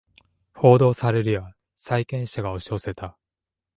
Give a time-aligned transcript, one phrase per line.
[0.55, 3.19] 報道されるや債権者が押し寄せた